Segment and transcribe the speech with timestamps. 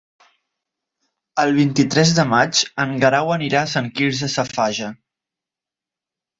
[1.43, 4.93] El vint-i-tres de maig en Guerau anirà a Sant Quirze Safaja.